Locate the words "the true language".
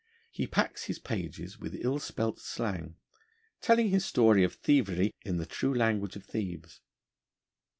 5.37-6.15